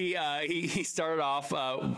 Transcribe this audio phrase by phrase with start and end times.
[0.00, 1.90] He, uh, he, he started off uh,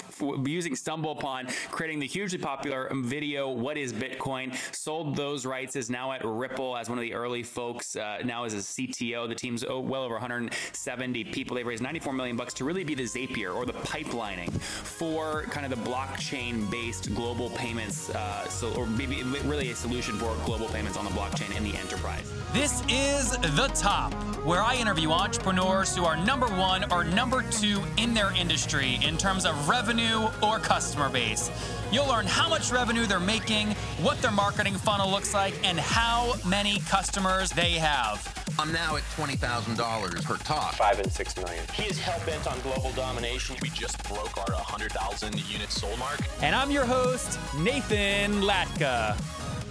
[0.44, 6.10] using StumbleUpon, creating the hugely popular video "What Is Bitcoin?" Sold those rights, is now
[6.10, 7.94] at Ripple as one of the early folks.
[7.94, 11.54] Uh, now as a CTO, the team's well over 170 people.
[11.54, 15.64] They've raised 94 million bucks to really be the Zapier or the pipelining for kind
[15.64, 20.98] of the blockchain-based global payments, uh, so or maybe really a solution for global payments
[20.98, 22.28] on the blockchain in the enterprise.
[22.52, 24.12] This is the top,
[24.44, 29.16] where I interview entrepreneurs who are number one or number two in their industry in
[29.16, 31.50] terms of revenue or customer base.
[31.90, 36.34] You'll learn how much revenue they're making, what their marketing funnel looks like, and how
[36.46, 38.26] many customers they have.
[38.58, 40.74] I'm now at $20,000 per talk.
[40.74, 41.64] Five and six million.
[41.74, 43.56] He is hell bent on global domination.
[43.62, 46.20] We just broke our 100,000 unit sold mark.
[46.42, 49.16] And I'm your host, Nathan Latka.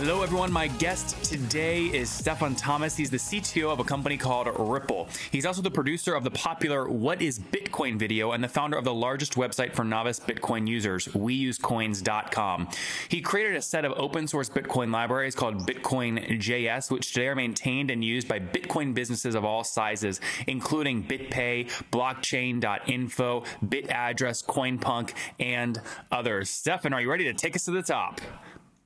[0.00, 0.50] Hello, everyone.
[0.50, 2.96] My guest today is Stefan Thomas.
[2.96, 5.10] He's the CTO of a company called Ripple.
[5.30, 8.84] He's also the producer of the popular What is Bitcoin video and the founder of
[8.84, 12.68] the largest website for novice Bitcoin users, WeUseCoins.com.
[13.10, 17.90] He created a set of open source Bitcoin libraries called Bitcoin.js, which today are maintained
[17.90, 25.78] and used by Bitcoin businesses of all sizes, including BitPay, Blockchain.info, BitAddress, CoinPunk, and
[26.10, 26.48] others.
[26.48, 28.22] Stefan, are you ready to take us to the top?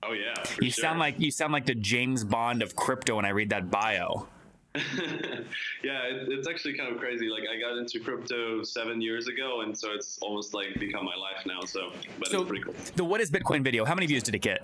[0.06, 0.34] Oh yeah.
[0.60, 0.82] You sure.
[0.82, 4.28] sound like you sound like the James Bond of crypto when I read that bio.
[4.74, 7.28] yeah, it, it's actually kind of crazy.
[7.28, 11.14] Like I got into crypto seven years ago, and so it's almost like become my
[11.14, 11.60] life now.
[11.64, 12.74] So, but so it's pretty cool.
[12.96, 13.84] The what is Bitcoin video?
[13.84, 14.62] How many views did it get?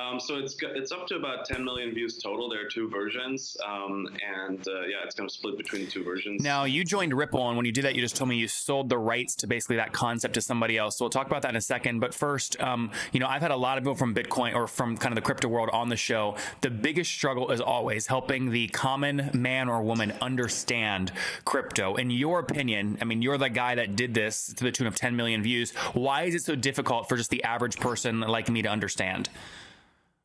[0.00, 2.48] Um, so it's it's up to about 10 million views total.
[2.48, 6.04] There are two versions, um, and uh, yeah, it's going to split between the two
[6.04, 6.42] versions.
[6.42, 8.88] Now you joined Ripple, and when you did that, you just told me you sold
[8.88, 10.98] the rights to basically that concept to somebody else.
[10.98, 12.00] So we'll talk about that in a second.
[12.00, 14.96] But first, um, you know, I've had a lot of people from Bitcoin or from
[14.96, 16.36] kind of the crypto world on the show.
[16.60, 21.12] The biggest struggle is always helping the common man or woman understand
[21.44, 21.96] crypto.
[21.96, 24.94] In your opinion, I mean, you're the guy that did this to the tune of
[24.94, 25.72] 10 million views.
[25.92, 29.28] Why is it so difficult for just the average person like me to understand?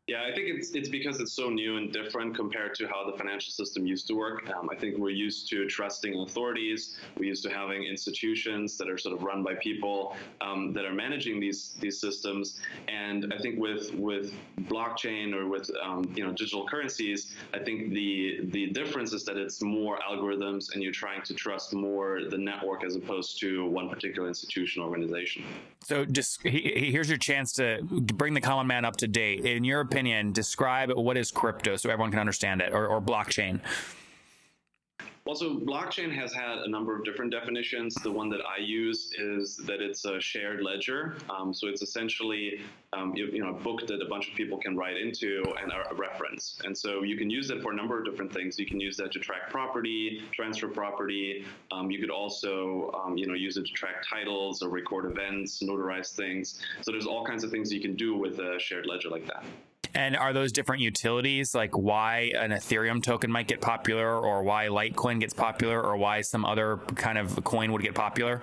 [0.08, 3.18] Yeah, I think it's it's because it's so new and different compared to how the
[3.18, 4.48] financial system used to work.
[4.56, 6.98] Um, I think we're used to trusting authorities.
[7.18, 10.94] We're used to having institutions that are sort of run by people um, that are
[10.94, 12.60] managing these these systems.
[12.88, 14.32] And I think with with
[14.66, 19.38] blockchain or with um, you know digital currencies, I think the the difference is that
[19.38, 23.90] it's more algorithms, and you're trying to trust more the network as opposed to one
[23.90, 25.44] particular institution or organization.
[25.82, 29.46] So, just here's your chance to bring the common man up to date.
[29.46, 33.62] In your opinion, describe what is crypto so everyone can understand it, or, or blockchain.
[35.26, 37.96] Well, so blockchain has had a number of different definitions.
[37.96, 41.16] The one that I use is that it's a shared ledger.
[41.32, 42.60] Um, so it's essentially
[42.94, 45.72] um, you, you, know a book that a bunch of people can write into and
[45.72, 46.62] a reference.
[46.64, 48.60] And so you can use that for a number of different things.
[48.60, 51.44] You can use that to track property, transfer property.
[51.72, 55.64] Um, you could also um, you know use it to track titles or record events,
[55.64, 56.62] notarize things.
[56.82, 59.44] So there's all kinds of things you can do with a shared ledger like that.
[59.96, 64.68] And are those different utilities, like why an Ethereum token might get popular, or why
[64.68, 68.42] Litecoin gets popular, or why some other kind of coin would get popular?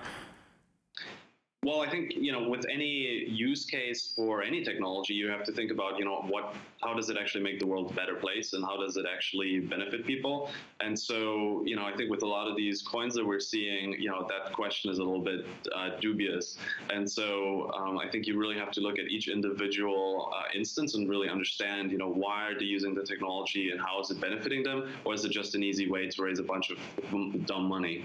[1.63, 5.53] Well, I think you know, with any use case for any technology, you have to
[5.53, 8.51] think about you know what, how does it actually make the world a better place,
[8.51, 10.51] and how does it actually benefit people?
[10.81, 13.93] And so, you know, I think with a lot of these coins that we're seeing,
[13.93, 16.57] you know, that question is a little bit uh, dubious.
[16.89, 20.95] And so, um, I think you really have to look at each individual uh, instance
[20.95, 24.19] and really understand, you know, why are they using the technology and how is it
[24.19, 27.69] benefiting them, or is it just an easy way to raise a bunch of dumb
[27.69, 28.03] money?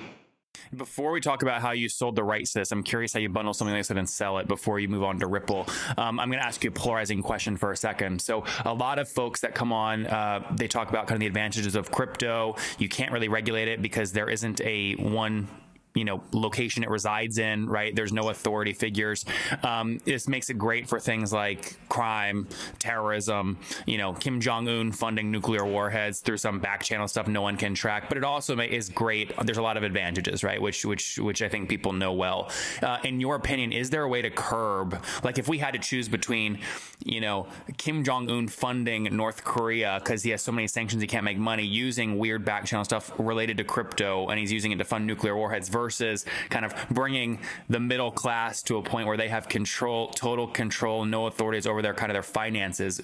[0.76, 3.28] Before we talk about how you sold the rights to this, I'm curious how you
[3.28, 5.66] bundle something like this and sell it before you move on to Ripple.
[5.96, 8.20] Um, I'm going to ask you a polarizing question for a second.
[8.20, 11.26] So, a lot of folks that come on, uh, they talk about kind of the
[11.26, 12.56] advantages of crypto.
[12.78, 15.48] You can't really regulate it because there isn't a one
[15.94, 17.94] you know location it resides in right?
[17.94, 19.24] There's no authority figures.
[19.62, 22.48] Um, this makes it great for things like crime
[22.78, 27.56] terrorism you know kim jong-un funding nuclear warheads through some back channel stuff no one
[27.56, 28.08] can track.
[28.08, 29.32] But it also is great.
[29.44, 30.60] There's a lot of advantages right?
[30.60, 32.50] Which which which i think people know well.
[32.82, 35.78] Uh, in your opinion is there a way to curb like if we had to
[35.78, 36.58] choose between
[37.04, 37.46] you know
[37.76, 41.64] kim jong-un funding north korea because he has so many sanctions he can't make money
[41.64, 45.36] using weird back channel stuff related to crypto and he's using it to fund nuclear
[45.36, 47.38] warheads versus kind of bringing
[47.68, 51.82] the middle class to a point where they have control, total control, no authorities over
[51.82, 53.00] their kind of their finances.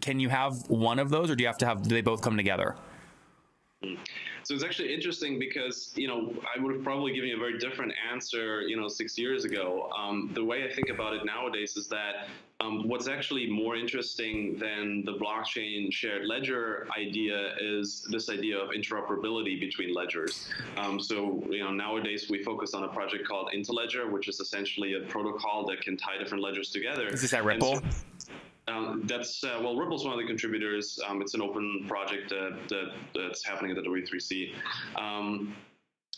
[0.00, 1.82] Can you have one of those, or do you have to have?
[1.82, 2.74] Do they both come together?
[4.42, 7.58] So it's actually interesting because you know I would have probably given you a very
[7.58, 9.90] different answer you know six years ago.
[9.98, 12.28] Um, the way I think about it nowadays is that
[12.60, 18.70] um, what's actually more interesting than the blockchain shared ledger idea is this idea of
[18.70, 20.48] interoperability between ledgers.
[20.76, 24.94] Um, so you know nowadays we focus on a project called Interledger, which is essentially
[24.94, 27.08] a protocol that can tie different ledgers together.
[27.08, 27.82] Is this at Ripple?
[28.68, 30.98] Um, that's uh, well, Ripple's one of the contributors.
[31.06, 34.52] Um, it's an open project uh, that, that's happening at the W3C.
[34.96, 35.54] Um,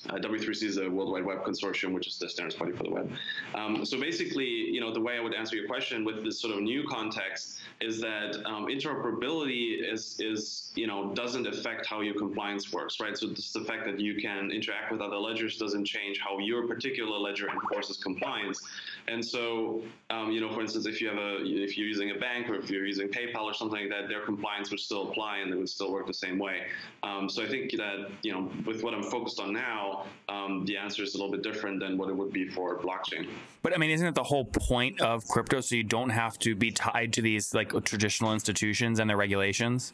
[0.08, 2.90] uh, W3C is a World Wide Web consortium, which is the standards body for the
[2.90, 3.10] web.
[3.54, 6.54] Um, so basically, you know, the way I would answer your question with this sort
[6.54, 12.14] of new context is that um, interoperability is, is, you know, doesn't affect how your
[12.14, 13.16] compliance works, right?
[13.16, 16.66] So just the fact that you can interact with other ledgers doesn't change how your
[16.66, 18.60] particular ledger enforces compliance.
[19.06, 22.18] And so, um, you know, for instance, if you have a, if you're using a
[22.18, 25.38] bank or if you're using PayPal or something like that, their compliance would still apply
[25.38, 26.62] and it would still work the same way.
[27.02, 29.87] Um, so I think that, you know, with what I'm focused on now,
[30.28, 33.26] um, the answer is a little bit different than what it would be for blockchain.
[33.62, 36.54] But I mean, isn't it the whole point of crypto so you don't have to
[36.54, 39.92] be tied to these like traditional institutions and their regulations?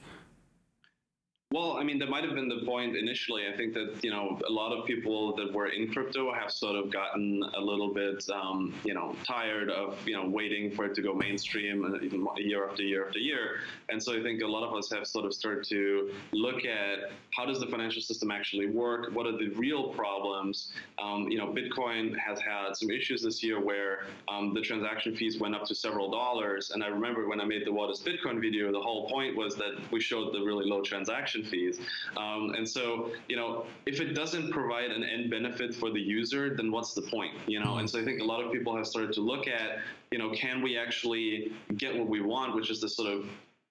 [1.55, 3.43] Well, I mean, that might have been the point initially.
[3.47, 6.75] I think that you know a lot of people that were in crypto have sort
[6.75, 10.97] of gotten a little bit um, you know tired of you know waiting for it
[10.97, 14.65] to go mainstream uh, year after year after year, and so I think a lot
[14.65, 18.67] of us have sort of started to look at how does the financial system actually
[18.67, 19.15] work?
[19.15, 20.73] What are the real problems?
[21.01, 25.39] Um, you know, Bitcoin has had some issues this year where um, the transaction fees
[25.39, 28.41] went up to several dollars, and I remember when I made the What is Bitcoin
[28.41, 31.81] video, the whole point was that we showed the really low transaction fees.
[32.17, 36.55] Um, and so, you know, if it doesn't provide an end benefit for the user,
[36.57, 37.35] then what's the point?
[37.47, 39.79] You know, and so I think a lot of people have started to look at,
[40.11, 43.27] you know, can we actually get what we want, which is this sort of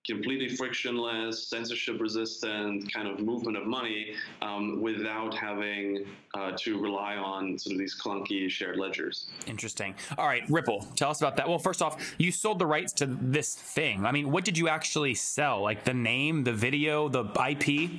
[0.06, 7.16] completely frictionless, censorship resistant kind of movement of money um, without having uh, to rely
[7.16, 9.28] on sort of these clunky shared ledgers.
[9.48, 9.96] Interesting.
[10.18, 11.48] All right, Ripple, tell us about that.
[11.48, 14.06] Well, first off, you sold the rights to this thing.
[14.06, 15.62] I mean, what did you actually sell?
[15.62, 17.92] Like the name, the video, the IP?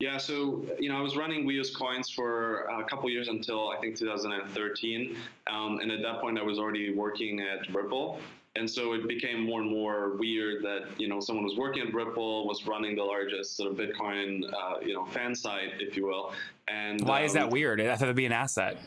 [0.00, 3.70] Yeah, so you know, I was running We Use Coins for a couple years until
[3.70, 5.16] I think 2013,
[5.46, 8.18] um, and at that point, I was already working at Ripple.
[8.56, 11.92] And so it became more and more weird that you know someone was working at
[11.92, 16.06] Ripple, was running the largest sort of Bitcoin uh, you know fan site, if you
[16.06, 16.32] will.
[16.68, 17.80] And why uh, is that weird?
[17.80, 18.78] I thought it'd be an asset.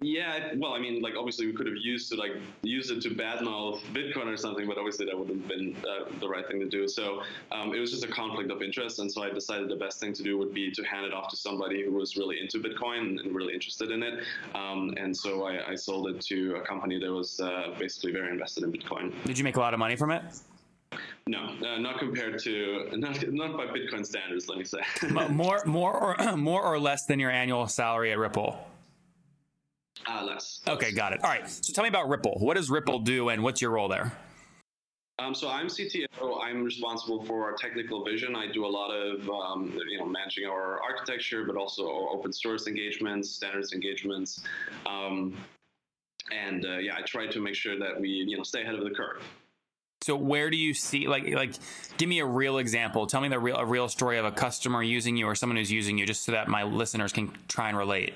[0.00, 2.32] Yeah, well, I mean, like obviously we could have used to like
[2.62, 6.28] use it to badmouth Bitcoin or something, but obviously that wouldn't have been uh, the
[6.28, 6.86] right thing to do.
[6.86, 10.00] So um, it was just a conflict of interest, and so I decided the best
[10.00, 12.58] thing to do would be to hand it off to somebody who was really into
[12.58, 14.24] Bitcoin and really interested in it.
[14.54, 18.30] Um, and so I, I, sold it to a company that was uh, basically very
[18.30, 19.12] invested in Bitcoin.
[19.24, 20.22] Did you make a lot of money from it?
[21.26, 24.48] No, uh, not compared to not, not by Bitcoin standards.
[24.48, 24.80] Let me say
[25.30, 28.58] more, more or more or less than your annual salary at Ripple.
[30.06, 30.60] Uh, less.
[30.68, 31.22] Okay, got it.
[31.22, 31.48] All right.
[31.48, 32.36] So tell me about Ripple.
[32.38, 34.12] What does Ripple do, and what's your role there?
[35.20, 36.06] Um, so I'm CTO.
[36.42, 38.34] I'm responsible for our technical vision.
[38.34, 42.66] I do a lot of um, you know managing our architecture, but also open source
[42.66, 44.42] engagements, standards engagements,
[44.86, 45.36] um,
[46.32, 48.82] and uh, yeah, I try to make sure that we you know stay ahead of
[48.82, 49.22] the curve.
[50.02, 51.54] So where do you see like like
[51.96, 53.06] give me a real example.
[53.06, 55.70] Tell me the real a real story of a customer using you or someone who's
[55.70, 58.14] using you, just so that my listeners can try and relate.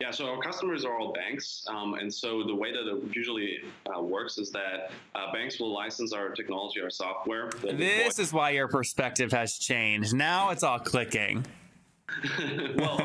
[0.00, 3.58] Yeah, so our customers are all banks, um, and so the way that it usually
[3.86, 7.50] uh, works is that uh, banks will license our technology, our software.
[7.62, 10.14] This is why your perspective has changed.
[10.14, 11.44] Now it's all clicking.
[12.76, 13.00] well,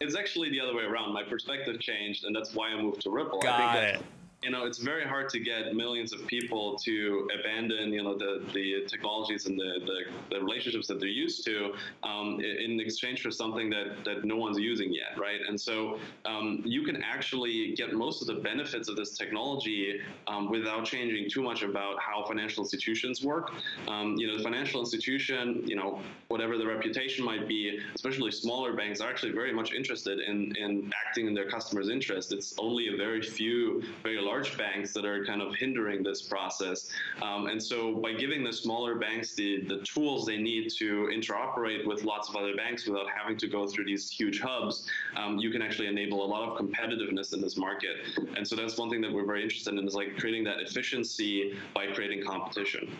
[0.00, 1.12] it's actually the other way around.
[1.12, 3.40] My perspective changed, and that's why I moved to Ripple.
[3.40, 4.02] Got it.
[4.42, 8.44] You know it's very hard to get millions of people to abandon you know the
[8.54, 9.98] the technologies and the the,
[10.30, 14.58] the relationships that they're used to um, in exchange for something that that no one's
[14.58, 15.40] using yet right?
[15.48, 20.50] And so um, you can actually get most of the benefits of this technology um,
[20.50, 23.52] without changing too much about how financial institutions work.
[23.88, 28.74] Um, you know the financial institution you know whatever the reputation might be especially smaller
[28.74, 32.32] banks are actually very much interested in in acting in their customers interest.
[32.32, 36.90] It's only a very few very large banks that are kind of hindering this process.
[37.22, 41.86] Um, and so by giving the smaller banks the, the tools they need to interoperate
[41.86, 45.50] with lots of other banks without having to go through these huge hubs, um, you
[45.50, 47.96] can actually enable a lot of competitiveness in this market.
[48.36, 51.56] And so that's one thing that we're very interested in is like creating that efficiency
[51.74, 52.96] by creating competition.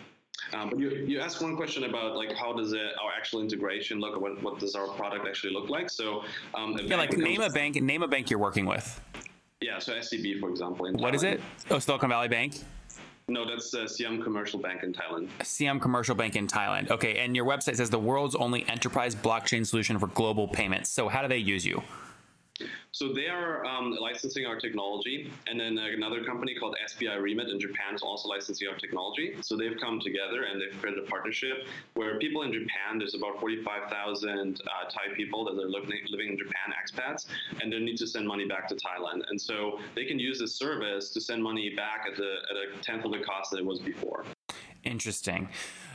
[0.53, 3.99] Um, but you, you asked one question about like how does it our actual integration
[3.99, 4.19] look?
[4.19, 5.89] What what does our product actually look like?
[5.89, 6.23] So
[6.55, 7.75] um, yeah, like name a bank.
[7.81, 9.01] Name a bank you're working with.
[9.61, 10.91] Yeah, so SCB, for example.
[10.93, 11.41] What is it?
[11.71, 12.59] Oh, Silicon Valley Bank?
[13.27, 15.29] No, that's uh, Siam Commercial Bank in Thailand.
[15.43, 16.91] Siam Commercial Bank in Thailand.
[16.91, 20.89] Okay, and your website says the world's only enterprise blockchain solution for global payments.
[20.91, 21.81] So, how do they use you?
[22.97, 27.59] So they are um, licensing our technology, and then another company called SBI Remit in
[27.59, 29.35] Japan is also licensing our technology.
[29.41, 33.39] So they've come together and they've created a partnership where people in Japan, there's about
[33.39, 37.27] 45,000 uh, Thai people that are living, living in Japan, expats,
[37.61, 39.21] and they need to send money back to Thailand.
[39.29, 42.81] And so they can use this service to send money back at, the, at a
[42.81, 44.25] tenth of the cost that it was before.
[44.83, 45.49] Interesting.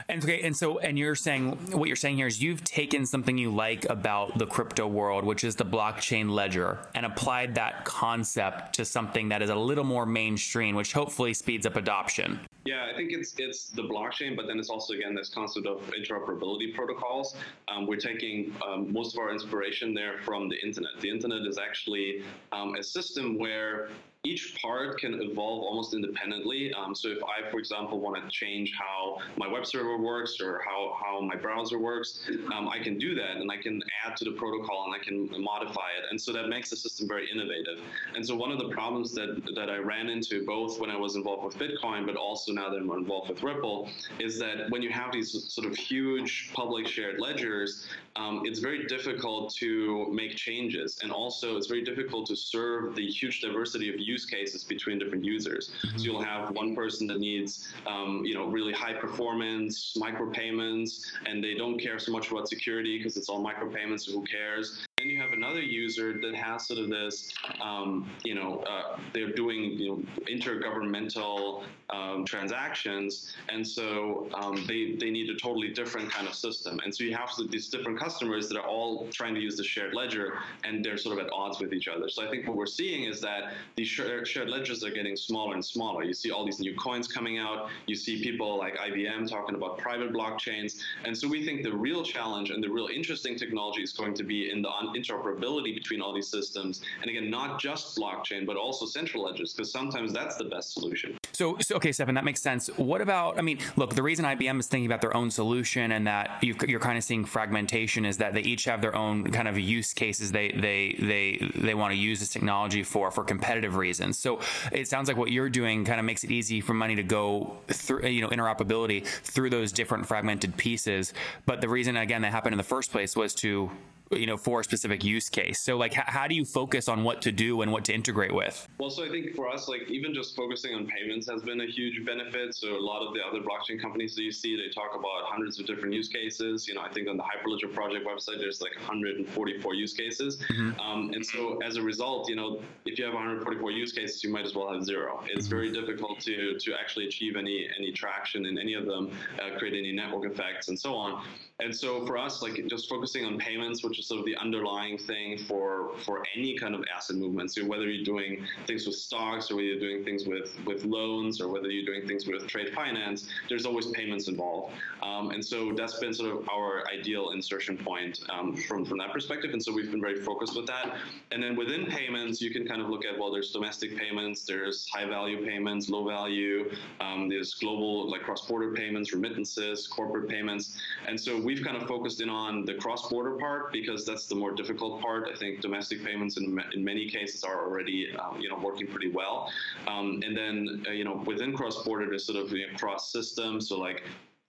[0.08, 3.38] And okay, and so and you're saying what you're saying here is you've taken something
[3.38, 8.74] you like about the crypto world, which is the blockchain ledger, and applied that concept
[8.74, 12.40] to something that is a little more mainstream, which hopefully speeds up adoption.
[12.64, 15.82] Yeah, I think it's it's the blockchain, but then it's also again this concept of
[15.90, 17.34] interoperability protocols.
[17.68, 20.92] Um, we're taking um, most of our inspiration there from the internet.
[21.00, 23.88] The internet is actually um, a system where
[24.24, 26.72] each part can evolve almost independently.
[26.74, 30.60] Um, so if I, for example, want to change how my web server works or
[30.64, 32.20] how, how my browser works,
[32.54, 35.28] um, I can do that and I can add to the protocol and I can
[35.42, 36.04] modify it.
[36.10, 37.80] And so that makes the system very innovative.
[38.14, 41.16] And so one of the problems that, that I ran into both when I was
[41.16, 43.88] involved with Bitcoin, but also now that I'm involved with Ripple,
[44.20, 48.86] is that when you have these sort of huge public shared ledgers, um, it's very
[48.86, 50.98] difficult to make changes.
[51.02, 55.24] And also it's very difficult to serve the huge diversity of use cases between different
[55.24, 55.70] users.
[55.70, 55.98] Mm-hmm.
[55.98, 61.42] So you'll have one person that needs, um, you know, really high performance micropayments, and
[61.42, 64.02] they don't care so much about security because it's all micropayments.
[64.02, 64.86] So who cares?
[65.02, 69.32] Then you have another user that has sort of this, um, you know, uh, they're
[69.32, 76.10] doing you know, intergovernmental um, transactions, and so um, they they need a totally different
[76.10, 76.78] kind of system.
[76.84, 79.94] And so you have these different customers that are all trying to use the shared
[79.94, 82.08] ledger, and they're sort of at odds with each other.
[82.08, 85.64] So I think what we're seeing is that these shared ledgers are getting smaller and
[85.64, 86.04] smaller.
[86.04, 87.68] You see all these new coins coming out.
[87.86, 92.04] You see people like IBM talking about private blockchains, and so we think the real
[92.04, 96.12] challenge and the real interesting technology is going to be in the interoperability between all
[96.12, 96.82] these systems.
[97.00, 101.18] And again, not just blockchain, but also central ledgers, because sometimes that's the best solution.
[101.32, 102.68] So, so, okay, Stefan, that makes sense.
[102.76, 103.38] What about?
[103.38, 106.54] I mean, look, the reason IBM is thinking about their own solution and that you,
[106.54, 109.92] are kind of seeing fragmentation is that they each have their own kind of use
[109.94, 114.18] cases they they they they want to use this technology for for competitive reasons.
[114.18, 117.02] So it sounds like what you're doing kind of makes it easy for money to
[117.02, 121.14] go through, you know, interoperability through those different fragmented pieces.
[121.46, 123.70] But the reason again that happened in the first place was to
[124.16, 125.60] you know for a specific use case.
[125.60, 128.34] So like h- how do you focus on what to do and what to integrate
[128.34, 128.68] with?
[128.78, 131.66] Well so i think for us like even just focusing on payments has been a
[131.66, 132.54] huge benefit.
[132.54, 135.58] So a lot of the other blockchain companies that you see they talk about hundreds
[135.58, 136.66] of different use cases.
[136.68, 140.38] You know i think on the hyperledger project website there's like 144 use cases.
[140.38, 140.80] Mm-hmm.
[140.80, 144.30] um, and so as a result you know if you have 144 use cases you
[144.30, 145.22] might as well have zero.
[145.26, 145.80] It's very mm-hmm.
[145.80, 149.92] difficult to to actually achieve any any traction in any of them uh, create any
[149.92, 151.24] network effects and so on.
[151.60, 154.98] And so for us like just focusing on payments which is sort of the underlying
[154.98, 157.52] thing for for any kind of asset movement.
[157.52, 161.40] So whether you're doing things with stocks or whether you're doing things with with loans
[161.40, 164.74] or whether you're doing things with trade finance, there's always payments involved.
[165.02, 169.12] Um, and so that's been sort of our ideal insertion point um, from from that
[169.12, 169.52] perspective.
[169.52, 170.96] And so we've been very focused with that.
[171.30, 174.88] And then within payments, you can kind of look at well, there's domestic payments, there's
[174.88, 180.76] high value payments, low value, um, there's global like cross border payments, remittances, corporate payments.
[181.06, 184.26] And so we've kind of focused in on the cross border part because because that's
[184.26, 185.28] the more difficult part.
[185.32, 189.10] I think domestic payments in, in many cases are already um, you know working pretty
[189.10, 189.50] well.
[189.86, 193.12] Um, and then uh, you know within cross border, there's sort of you know, cross
[193.12, 193.68] systems.
[193.68, 194.02] So like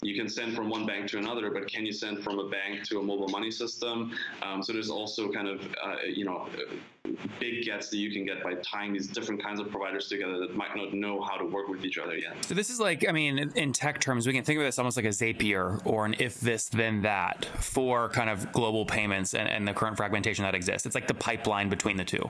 [0.03, 2.83] you can send from one bank to another, but can you send from a bank
[2.89, 4.12] to a mobile money system?
[4.41, 6.48] Um, so there's also kind of uh, you know
[7.39, 10.55] big gets that you can get by tying these different kinds of providers together that
[10.55, 12.33] might not know how to work with each other yet.
[12.45, 14.79] So this is like, I mean, in, in tech terms, we can think of this
[14.79, 19.33] almost like a Zapier or an if this then that for kind of global payments
[19.33, 20.86] and, and the current fragmentation that exists.
[20.86, 22.29] It's like the pipeline between the two.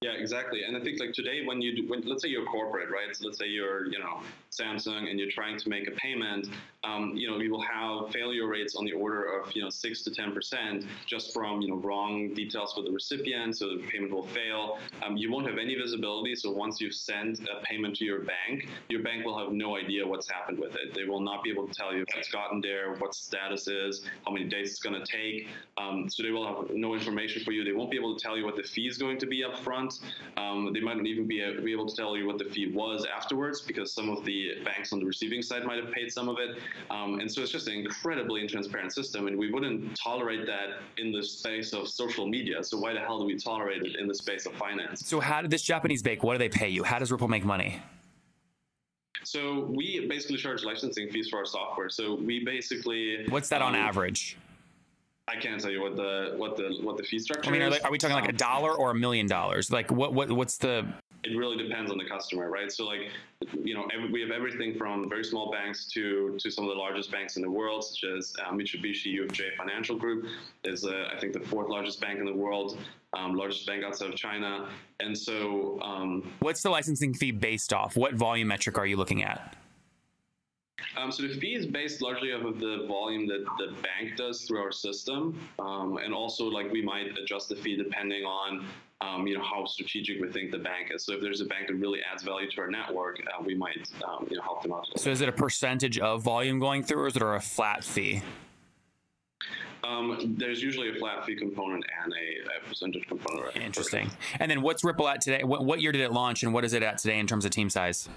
[0.00, 0.62] Yeah, exactly.
[0.62, 3.14] And I think like today, when you do, when let's say you're corporate, right?
[3.16, 6.46] So let's say you're you know Samsung and you're trying to make a payment,
[6.84, 10.02] um, you know you will have failure rates on the order of you know six
[10.04, 14.12] to ten percent just from you know wrong details for the recipient, so the payment
[14.12, 14.78] will fail.
[15.04, 16.36] Um, you won't have any visibility.
[16.36, 20.06] So once you've sent a payment to your bank, your bank will have no idea
[20.06, 20.94] what's happened with it.
[20.94, 24.06] They will not be able to tell you if it's gotten there, what status is,
[24.24, 25.48] how many days it's going to take.
[25.76, 27.64] Um, so they will have no information for you.
[27.64, 29.58] They won't be able to tell you what the fee is going to be up
[29.58, 29.87] front.
[30.36, 33.06] Um, they might not even be, be able to tell you what the fee was
[33.06, 36.38] afterwards because some of the banks on the receiving side might have paid some of
[36.38, 36.58] it.
[36.90, 41.12] Um, and so it's just an incredibly intransparent system, and we wouldn't tolerate that in
[41.12, 42.62] the space of social media.
[42.62, 45.06] So why the hell do we tolerate it in the space of finance?
[45.06, 46.22] So how did this Japanese bank?
[46.22, 46.84] What do they pay you?
[46.84, 47.80] How does Ripple make money?
[49.24, 51.88] So we basically charge licensing fees for our software.
[51.90, 54.38] So we basically what's that on um, average?
[55.28, 57.50] I can't tell you what the what the what the fee structure.
[57.50, 57.78] I mean, are, is.
[57.78, 59.70] they, are we talking like a dollar or a million dollars?
[59.70, 60.86] Like what what what's the?
[61.24, 62.70] It really depends on the customer, right?
[62.70, 63.10] So like,
[63.64, 66.76] you know, every, we have everything from very small banks to to some of the
[66.76, 70.26] largest banks in the world, such as uh, Mitsubishi UFJ Financial Group
[70.64, 72.78] is uh, I think the fourth largest bank in the world,
[73.12, 74.68] um, largest bank outside of China,
[75.00, 75.80] and so.
[75.82, 77.96] Um, What's the licensing fee based off?
[77.96, 79.56] What volumetric are you looking at?
[80.96, 84.42] Um, so the fee is based largely off of the volume that the bank does
[84.42, 88.64] through our system, um, and also like we might adjust the fee depending on
[89.00, 91.04] um, you know how strategic we think the bank is.
[91.04, 93.88] So if there's a bank that really adds value to our network, uh, we might
[94.06, 94.86] um, you know help them out.
[94.96, 98.22] So is it a percentage of volume going through, or is it a flat fee?
[99.84, 103.46] Um, there's usually a flat fee component and a, a percentage component.
[103.46, 103.56] Right?
[103.56, 104.10] Interesting.
[104.40, 105.44] And then what's Ripple at today?
[105.44, 107.52] What, what year did it launch, and what is it at today in terms of
[107.52, 108.08] team size?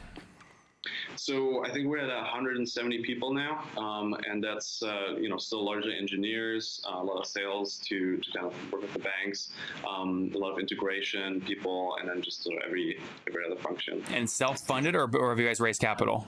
[1.16, 5.64] So I think we're at 170 people now, um, and that's uh, you know still
[5.66, 9.50] largely engineers, uh, a lot of sales to, to kind of work with the banks,
[9.88, 14.04] um, a lot of integration people, and then just sort of every every other function.
[14.12, 16.28] And self-funded, or, or have you guys raised capital?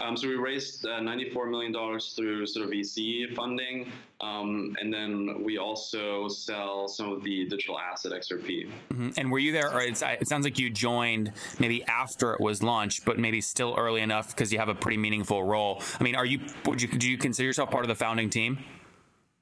[0.00, 5.42] Um, so we raised uh, $94 million through sort of VC funding, um, and then
[5.42, 8.68] we also sell some of the digital asset XRP.
[8.92, 9.10] Mm-hmm.
[9.16, 13.04] And were you there, or it sounds like you joined maybe after it was launched,
[13.04, 15.82] but maybe still early enough because you have a pretty meaningful role.
[15.98, 18.58] I mean, are you, would you do you consider yourself part of the founding team?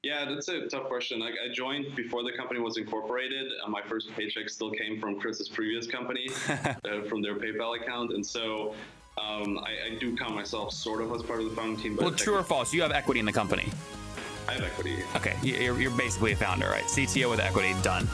[0.01, 1.19] Yeah, that's a tough question.
[1.19, 3.51] Like, I joined before the company was incorporated.
[3.61, 8.13] Uh, my first paycheck still came from Chris's previous company, uh, from their PayPal account,
[8.13, 8.73] and so
[9.19, 11.95] um, I, I, do count myself sort of as part of the founding team.
[11.95, 12.73] well, true or false?
[12.73, 13.69] You have equity in the company.
[14.47, 15.03] I have equity.
[15.15, 16.85] Okay, you're, you're basically a founder, right?
[16.85, 18.07] CTO with equity, done.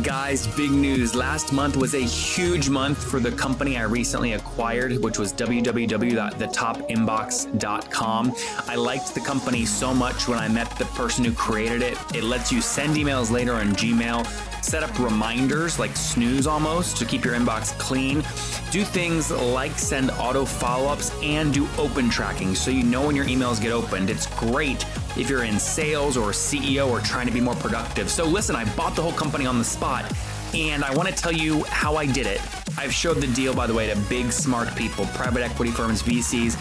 [0.00, 1.14] Guys, big news.
[1.14, 8.34] Last month was a huge month for the company I recently acquired, which was www.thetopinbox.com.
[8.68, 11.98] I liked the company so much when I met the person who created it.
[12.14, 14.26] It lets you send emails later on Gmail,
[14.64, 18.24] set up reminders like snooze almost to keep your inbox clean,
[18.70, 23.14] do things like send auto follow ups, and do open tracking so you know when
[23.14, 24.08] your emails get opened.
[24.08, 28.10] It's great if you're in sales or CEO or trying to be more productive.
[28.10, 30.10] So, listen, I bought the whole company on the spot
[30.54, 32.40] and I want to tell you how I did it.
[32.76, 36.56] I've showed the deal, by the way, to big, smart people, private equity firms, VCs,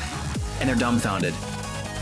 [0.60, 1.34] and they're dumbfounded.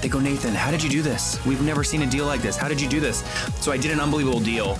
[0.01, 1.43] They go, Nathan, how did you do this?
[1.45, 2.55] We've never seen a deal like this.
[2.55, 3.23] How did you do this?
[3.59, 4.79] So I did an unbelievable deal,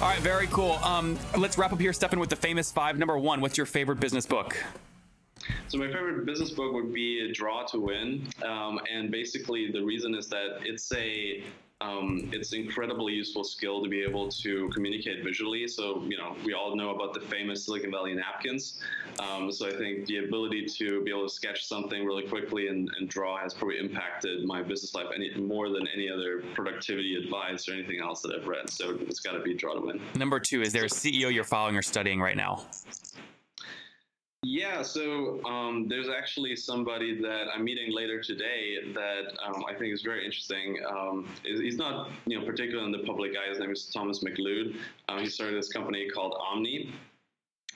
[0.00, 0.74] All right, very cool.
[0.84, 2.96] Um, let's wrap up here, Stefan, with the famous five.
[3.00, 4.56] Number one, what's your favorite business book?
[5.66, 10.14] So my favorite business book would be Draw to Win, um, and basically the reason
[10.14, 11.42] is that it's a
[11.80, 15.68] um, it's incredibly useful skill to be able to communicate visually.
[15.68, 18.80] So, you know, we all know about the famous Silicon Valley napkins.
[19.20, 22.90] Um, so I think the ability to be able to sketch something really quickly and,
[22.98, 27.68] and draw has probably impacted my business life any, more than any other productivity advice
[27.68, 28.68] or anything else that I've read.
[28.70, 30.00] So it's got to be Draw to Win.
[30.16, 32.66] Number two, is there a CEO you're following or studying right now?
[34.44, 39.92] Yeah, so um, there's actually somebody that I'm meeting later today that um, I think
[39.92, 40.78] is very interesting.
[40.88, 43.48] Um, he's not, you know, particularly in the public eye.
[43.48, 44.76] His name is Thomas McLeod.
[45.08, 46.92] Um, he started this company called Omni,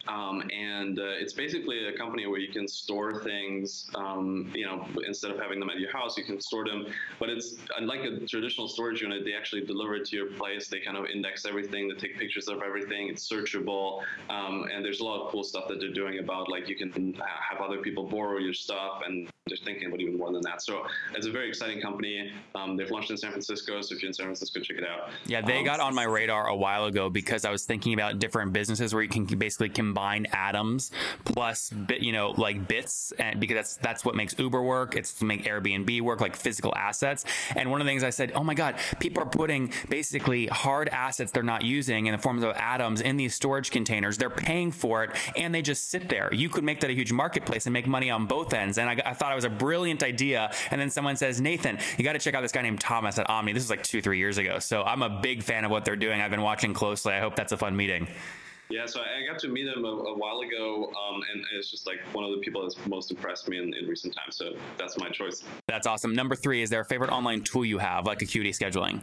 [0.08, 4.86] um, and uh, it's basically a company where you can store things, um, you know,
[5.06, 6.86] instead of having them at your house, you can store them.
[7.20, 10.68] But it's unlike a traditional storage unit, they actually deliver it to your place.
[10.68, 14.02] They kind of index everything, they take pictures of everything, it's searchable.
[14.28, 17.14] Um, and there's a lot of cool stuff that they're doing about like you can
[17.14, 20.62] have other people borrow your stuff and they're thinking about even more than that.
[20.62, 22.30] So it's a very exciting company.
[22.54, 23.80] Um, they've launched in San Francisco.
[23.82, 25.10] So if you're in San Francisco, check it out.
[25.26, 28.20] Yeah, they Um, got on my radar a while ago because I was thinking about
[28.20, 30.92] different businesses where you can basically combine atoms
[31.24, 34.94] plus bit, you know, like bits, and because that's that's what makes Uber work.
[34.94, 37.24] It's to make Airbnb work, like physical assets.
[37.56, 40.88] And one of the things I said, oh my god, people are putting basically hard
[40.90, 44.18] assets they're not using in the forms of atoms in these storage containers.
[44.18, 46.32] They're paying for it, and they just sit there.
[46.32, 48.78] You could make that a huge marketplace and make money on both ends.
[48.78, 50.52] And I, I thought it was a brilliant idea.
[50.70, 53.28] And then someone says, Nathan, you got to check out this guy named Thomas at
[53.28, 53.52] Omni.
[53.52, 54.58] This is like two, three years ago.
[54.58, 56.20] So I'm a big fan of what they're doing.
[56.20, 57.12] I've been watching closely.
[57.12, 58.08] I hope that's a fun meeting.
[58.70, 61.86] Yeah, so I got to meet him a, a while ago, um, and it's just
[61.86, 64.36] like one of the people that's most impressed me in, in recent times.
[64.36, 65.44] So that's my choice.
[65.68, 66.14] That's awesome.
[66.14, 69.02] Number three, is there a favorite online tool you have, like Acuity Scheduling?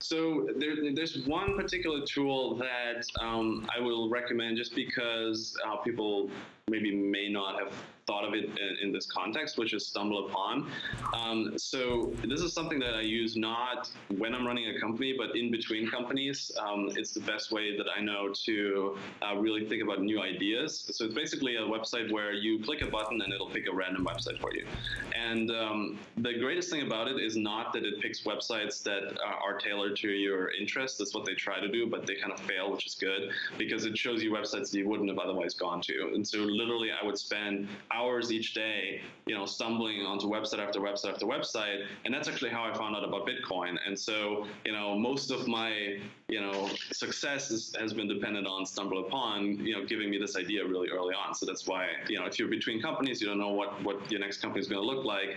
[0.00, 6.28] So there, there's one particular tool that um, I will recommend just because uh, people
[6.68, 7.72] maybe may not have
[8.06, 10.68] thought of it in, in this context, which is StumbleUpon.
[11.12, 15.36] Um, so this is something that I use not when I'm running a company, but
[15.36, 16.52] in between companies.
[16.58, 20.88] Um, it's the best way that I know to uh, really think about new ideas.
[20.92, 24.04] So it's basically a website where you click a button and it'll pick a random
[24.04, 24.66] website for you.
[25.14, 29.54] And um, the greatest thing about it is not that it picks websites that are,
[29.54, 30.98] are tailored to your interests.
[30.98, 33.84] That's what they try to do, but they kind of fail, which is good because
[33.84, 36.12] it shows you websites that you wouldn't have otherwise gone to.
[36.14, 40.80] And so literally, I would spend hours each day, you know, stumbling onto website after
[40.80, 43.76] website after website, and that's actually how I found out about Bitcoin.
[43.86, 48.64] And so, you know, most of my, you know, success is, has been dependent on
[48.64, 51.34] StumbleUpon, you know, giving me this idea really early on.
[51.34, 54.20] So that's why, you know, if you're between companies, you don't know what what your
[54.20, 55.36] next company is going to look like.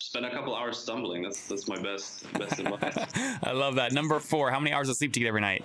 [0.00, 1.22] Spend a couple hours stumbling.
[1.22, 2.96] That's that's my best best advice.
[3.42, 3.92] I love that.
[3.92, 5.64] Number four, how many hours of sleep do you get every night?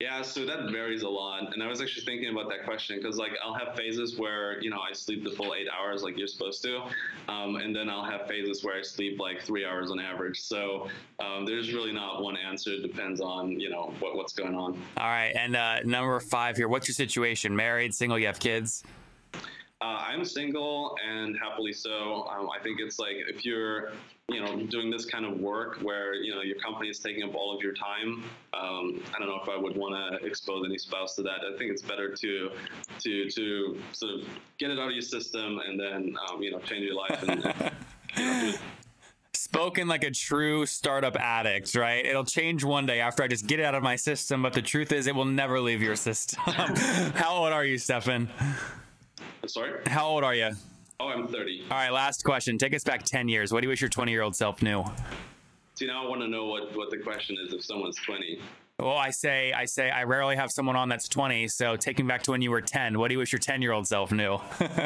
[0.00, 1.54] Yeah, so that varies a lot.
[1.54, 4.68] And I was actually thinking about that question because, like, I'll have phases where, you
[4.68, 6.82] know, I sleep the full eight hours like you're supposed to.
[7.28, 10.40] Um, and then I'll have phases where I sleep like three hours on average.
[10.40, 10.88] So
[11.20, 12.72] um, there's really not one answer.
[12.72, 14.72] It depends on, you know, what, what's going on.
[14.96, 15.32] All right.
[15.36, 17.54] And uh, number five here, what's your situation?
[17.54, 18.82] Married, single, you have kids?
[19.80, 22.26] Uh, I'm single and happily so.
[22.28, 23.92] Um, I think it's like if you're,
[24.28, 27.34] you know, doing this kind of work where you know your company is taking up
[27.34, 28.24] all of your time.
[28.54, 31.40] Um, I don't know if I would want to expose any spouse to that.
[31.44, 32.50] I think it's better to,
[33.00, 34.20] to to sort of
[34.58, 37.44] get it out of your system and then um, you know change your life and.
[37.44, 37.72] and
[38.16, 38.54] you know,
[39.36, 42.04] Spoken like a true startup addict, right?
[42.04, 44.62] It'll change one day after I just get it out of my system, but the
[44.62, 46.40] truth is, it will never leave your system.
[46.46, 48.28] How old are you, Stefan?
[49.46, 49.80] Sorry.
[49.86, 50.52] How old are you?
[51.04, 51.66] Oh, I'm 30.
[51.70, 52.56] All right, last question.
[52.56, 53.52] Take us back 10 years.
[53.52, 54.82] What do you wish your 20 year old self knew?
[55.74, 58.40] See, now I want to know what, what the question is if someone's 20.
[58.78, 61.46] Well, I say, I say, I rarely have someone on that's 20.
[61.48, 63.72] So taking back to when you were 10, what do you wish your 10 year
[63.72, 64.38] old self knew?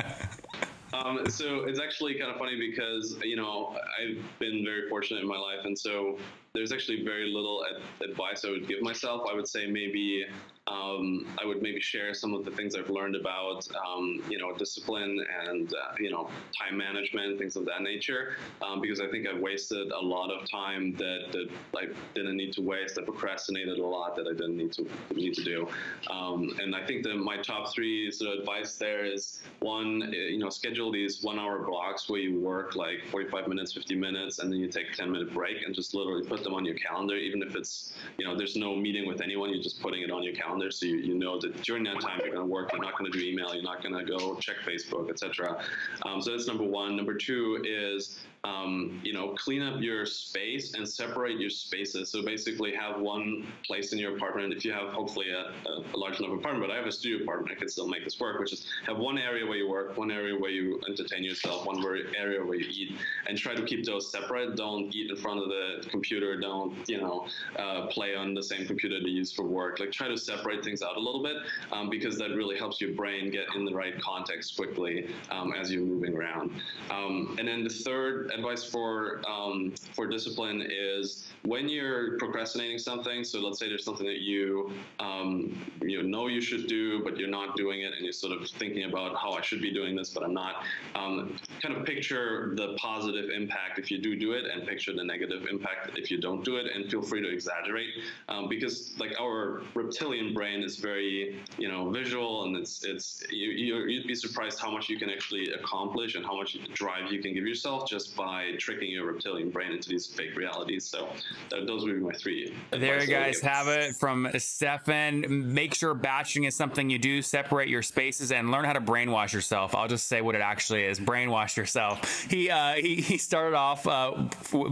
[0.95, 5.29] Um, so it's actually kind of funny because you know I've been very fortunate in
[5.29, 6.19] my life, and so
[6.55, 9.29] there's actually very little ad- advice I would give myself.
[9.31, 10.25] I would say maybe
[10.69, 14.55] um, I would maybe share some of the things I've learned about um, you know
[14.55, 16.29] discipline and uh, you know
[16.59, 20.49] time management, things of that nature, um, because I think I've wasted a lot of
[20.49, 22.99] time that that I didn't need to waste.
[22.99, 25.69] I procrastinated a lot that I didn't need to need to do,
[26.11, 30.11] um, and I think that my top three sort of advice there is one, uh,
[30.11, 34.53] you know, schedule these one-hour blocks where you work like 45 minutes, 50 minutes, and
[34.53, 37.43] then you take a 10-minute break and just literally put them on your calendar, even
[37.43, 40.35] if it's you know there's no meeting with anyone, you're just putting it on your
[40.35, 42.99] calendar, so you, you know that during that time you're going to work, you're not
[42.99, 45.63] going to do email, you're not going to go check Facebook, etc.
[46.05, 46.97] Um, so that's number one.
[46.97, 52.11] Number two is um, you know, clean up your space and separate your spaces.
[52.11, 54.53] So basically, have one place in your apartment.
[54.53, 57.57] If you have hopefully a, a, large enough apartment, but I have a studio apartment,
[57.57, 58.39] I could still make this work.
[58.39, 61.85] Which is have one area where you work, one area where you entertain yourself, one
[62.17, 62.97] area where you eat,
[63.27, 64.57] and try to keep those separate.
[64.57, 66.39] Don't eat in front of the computer.
[66.39, 67.27] Don't you know
[67.59, 69.81] uh, play on the same computer to use for work.
[69.81, 71.37] Like try to separate things out a little bit
[71.73, 75.73] um, because that really helps your brain get in the right context quickly um, as
[75.73, 76.51] you're moving around.
[76.91, 83.25] Um, and then the third advice for um, for discipline is when you're procrastinating something.
[83.25, 87.29] So let's say there's something that you um, you know you should do, but you're
[87.29, 90.11] not doing it, and you're sort of thinking about how I should be doing this,
[90.11, 90.65] but I'm not.
[90.95, 95.05] Um, kind of picture the positive impact if you do do it, and picture the
[95.05, 97.91] negative impact if you don't do it, and feel free to exaggerate
[98.29, 103.51] um, because like our reptilian brain is very you know visual, and it's it's you,
[103.87, 107.35] you'd be surprised how much you can actually accomplish and how much drive you can
[107.35, 110.85] give yourself just by tricking your reptilian brain into these fake realities.
[110.85, 111.09] So
[111.51, 112.55] those would be my three.
[112.71, 115.55] There you guys have it from Stefan.
[115.55, 117.23] Make sure batching is something you do.
[117.23, 119.75] Separate your spaces and learn how to brainwash yourself.
[119.75, 122.25] I'll just say what it actually is: brainwash yourself.
[122.25, 124.13] He uh, he, he started off uh,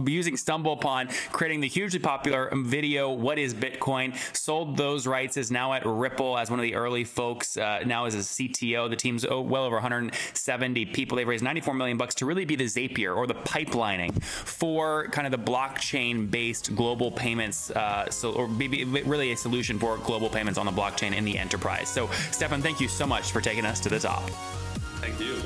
[0.05, 5.37] using StumbleUpon, creating the hugely popular video "What Is Bitcoin." Sold those rights.
[5.37, 7.55] Is now at Ripple as one of the early folks.
[7.55, 8.89] Uh, now as a CTO.
[8.89, 11.15] The team's well over 170 people.
[11.15, 15.25] They've raised 94 million bucks to really be the Zapier or the pipelining for kind
[15.25, 20.29] of the blockchain based global payments, uh, so or maybe really a solution for global
[20.29, 21.89] payments on the blockchain in the enterprise.
[21.89, 24.29] So, Stefan, thank you so much for taking us to the top.
[24.99, 25.41] Thank you.